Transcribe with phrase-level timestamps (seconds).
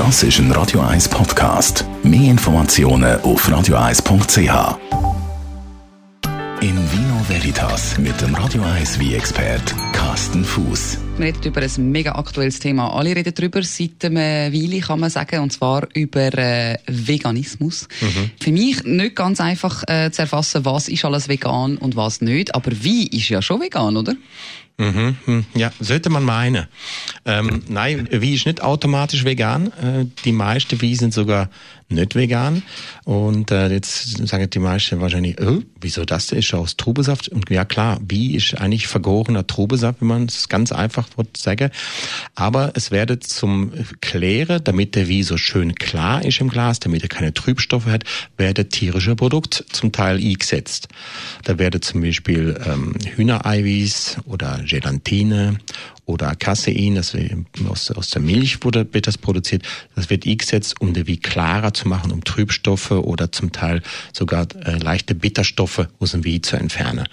[0.00, 1.84] Das ist ein Radio 1 Podcast.
[2.02, 4.78] Mehr Informationen auf radio1.ch.
[6.62, 10.96] In Vino Veritas mit dem Radio 1 wie expert Carsten Fuß.
[11.18, 12.94] Wir reden über ein mega aktuelles Thema.
[12.94, 17.86] Alle reden darüber seit einer Weile, kann man sagen, und zwar über äh, Veganismus.
[18.00, 18.30] Mhm.
[18.40, 22.54] Für mich nicht ganz einfach äh, zu erfassen, was ist alles vegan und was nicht.
[22.54, 24.14] Aber wie ist ja schon vegan, oder?
[24.80, 25.44] Mhm, hm.
[25.54, 26.66] ja, sollte man meinen.
[27.24, 29.66] Ähm, nein, wie ist nicht automatisch vegan.
[29.72, 31.50] Äh, die meisten wie sind sogar
[31.90, 32.62] nicht vegan.
[33.04, 36.32] Und äh, jetzt sagen die meisten wahrscheinlich, oh, wieso das?
[36.32, 37.28] Ist aus Trubesaft.
[37.28, 41.70] Und ja klar, wie ist eigentlich vergorener Trubesaft, wenn man es ganz einfach sagen.
[42.34, 47.02] Aber es werde zum Klären, damit der wie so schön klar ist im Glas, damit
[47.02, 48.04] er keine Trübstoffe hat,
[48.36, 50.88] werde tierische Produkt zum Teil eingesetzt.
[51.44, 55.58] Da werde zum Beispiel ähm, Hühnereiweiß oder Gelatine
[56.06, 57.16] oder Casein, das
[57.68, 59.62] aus, aus der Milch wurde, wird das produziert.
[59.94, 63.82] Das wird eingesetzt, um der wie klarer zu machen, um Trübstoffe oder zum Teil
[64.12, 67.06] sogar äh, leichte Bitterstoffe aus dem Wie zu entfernen.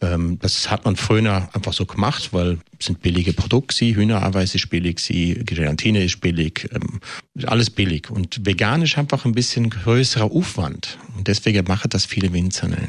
[0.00, 4.96] Ähm, das hat man früher einfach so gemacht, weil sind billige Produkte, Hühnereiweiß ist billig,
[5.44, 7.00] Gelatine ist billig, ähm,
[7.46, 8.10] alles billig.
[8.10, 10.98] Und vegan ist einfach ein bisschen größerer Aufwand.
[11.16, 12.80] Und deswegen machen das viele Winzer nicht.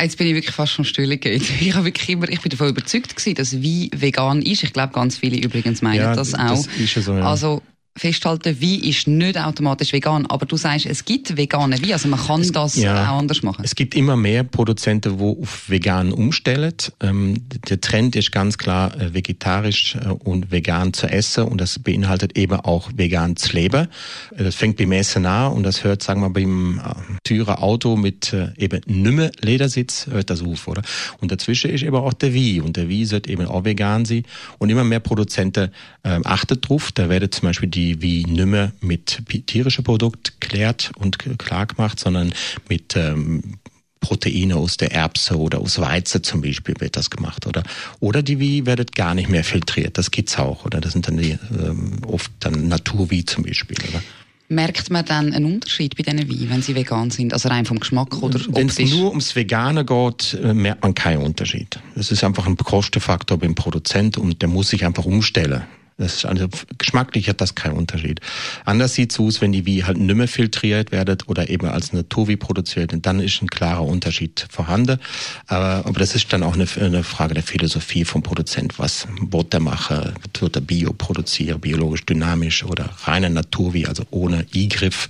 [0.00, 1.40] Jetzt bin ich wirklich fast schon still gegangen.
[1.60, 4.64] Ich, habe wirklich immer, ich bin davon überzeugt gewesen, dass Wein vegan ist.
[4.64, 6.66] Ich glaube, ganz viele übrigens meinen ja, das auch.
[6.66, 7.22] Das ist ja so, ja.
[7.28, 7.62] Also,
[7.96, 12.20] festhalten, Wein ist nicht automatisch vegan, aber du sagst, es gibt vegane Wein, also man
[12.20, 13.64] kann es, das ja, auch anders machen.
[13.64, 16.74] Es gibt immer mehr Produzenten, die auf vegan umstellen.
[17.00, 17.36] Ähm,
[17.68, 22.36] der Trend ist ganz klar, äh, vegetarisch äh, und vegan zu essen und das beinhaltet
[22.36, 23.88] eben auch vegan zu leben.
[24.36, 26.80] Äh, das fängt beim Essen an und das hört, sagen wir, beim
[27.22, 30.82] Türer Auto mit eben nimmer Ledersitz, hört das auf, oder?
[31.20, 34.24] Und dazwischen ist eben auch der Wein und der Wein sollte eben auch vegan sein
[34.58, 35.70] und immer mehr Produzenten
[36.02, 36.90] äh, achten drauf.
[36.92, 42.00] Da werden zum Beispiel die wie, wie nimmer mit tierischen Produkten klärt und klar gemacht,
[42.00, 42.32] sondern
[42.68, 43.58] mit ähm,
[44.00, 47.62] Proteine aus der Erbse oder aus Weizen zum Beispiel wird das gemacht, oder?
[48.00, 50.80] Oder die Wie werdet gar nicht mehr filtriert, das gibt's auch, oder?
[50.80, 54.02] Das sind dann die, ähm, oft dann Naturwie zum Beispiel, oder?
[54.50, 57.32] Merkt man dann einen Unterschied bei diesen Weinen, wenn sie vegan sind?
[57.32, 61.22] Also rein vom Geschmack oder Wenn es nur ums Vegane geht, äh, merkt man keinen
[61.22, 61.78] Unterschied.
[61.96, 65.62] Es ist einfach ein Kostenfaktor beim Produzent und der muss sich einfach umstellen.
[65.96, 68.20] Das ist also geschmacklich hat das keinen Unterschied.
[68.64, 72.92] Anders sieht's aus, wenn die wie halt nimmer filtriert werden oder eben als Naturwie produziert,
[72.92, 74.98] und dann ist ein klarer Unterschied vorhanden.
[75.46, 78.78] Aber, aber das ist dann auch eine, eine Frage der Philosophie vom Produzent.
[78.78, 80.14] Was wird der machen?
[80.40, 85.08] Wird er Bio produzieren, biologisch dynamisch oder reine Naturwie, also ohne Eingriff?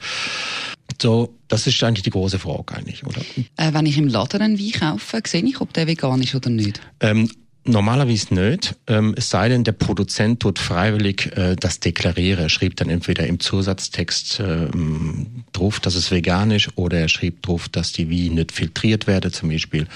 [1.00, 3.20] So, das ist eigentlich die große Frage eigentlich, oder?
[3.56, 6.50] Äh, wenn ich im Laden einen Wein kaufe, sehe ich, ob der vegan ist oder
[6.50, 6.80] nicht?
[7.00, 7.30] Ähm,
[7.66, 12.42] Normalerweise nicht, ähm, es sei denn, der Produzent tut freiwillig äh, das deklarieren.
[12.42, 14.69] Er schrieb dann entweder im Zusatztext äh,
[15.52, 19.32] drauf, dass es vegan ist, oder er schrieb drauf, dass die wie nicht filtriert werde
[19.32, 19.86] zum Beispiel.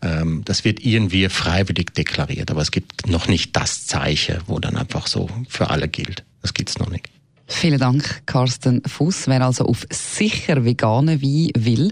[0.00, 4.76] Ähm, das wird irgendwie freiwillig deklariert, aber es gibt noch nicht das Zeichen, wo dann
[4.76, 6.24] einfach so für alle gilt.
[6.40, 7.10] Das gibt's noch nicht.
[7.48, 9.26] Vielen Dank, Carsten Fuß.
[9.26, 11.90] Wer also auf sicher vegane Wein will,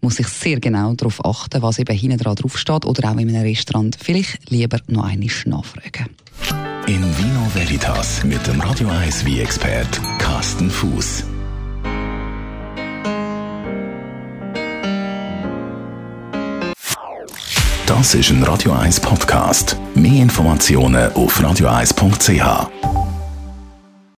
[0.00, 3.42] muss sich sehr genau darauf achten, was eben hinten dran draufsteht oder auch in einem
[3.42, 6.08] Restaurant vielleicht lieber noch einmal nachfragen.
[6.86, 11.24] In Vino Veritas mit dem Radio 1 wie expert Carsten Fuß.
[17.86, 19.76] Das ist ein Radio 1 Podcast.
[19.94, 23.07] Mehr Informationen auf radio1.ch.